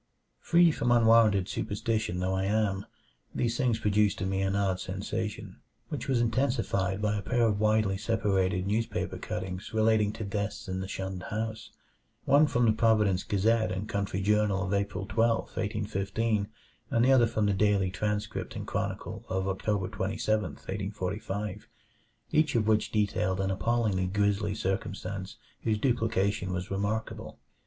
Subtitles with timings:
[0.39, 2.87] Free from unwarranted superstition though I am,
[3.35, 5.57] these things produced in me an odd sensation,
[5.89, 10.79] which was intensified by a pair of widely separated newspaper cuttings relating to deaths in
[10.79, 11.69] the shunned house
[12.25, 16.47] one from the Providence Gazette and Country Journal of April 12, 1815,
[16.89, 21.67] and the other from the Daily Transcript and Chronicle of October 27, 1845
[22.31, 27.37] each of which detailed an appallingly grisly circumstance whose duplication was remarkable.